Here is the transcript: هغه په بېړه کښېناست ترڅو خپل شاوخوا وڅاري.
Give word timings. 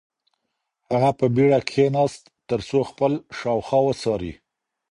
هغه 0.91 1.11
په 1.19 1.25
بېړه 1.35 1.59
کښېناست 1.69 2.23
ترڅو 2.49 2.79
خپل 2.89 3.13
شاوخوا 3.37 3.79
وڅاري. 3.85 4.33